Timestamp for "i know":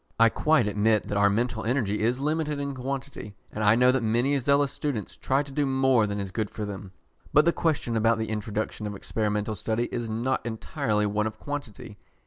3.63-3.91